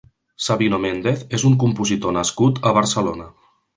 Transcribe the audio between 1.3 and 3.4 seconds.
és un compositor nascut a Barcelona.